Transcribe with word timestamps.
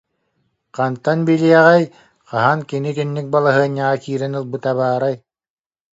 Хантан 0.75 1.19
билиэҕэй, 1.27 1.83
хаһан 2.29 2.59
кини 2.69 2.87
итинник 2.93 3.27
балаһыанньаҕа 3.33 3.95
киирэн 4.03 4.33
ылбыта 4.39 4.71
баарай 4.79 5.15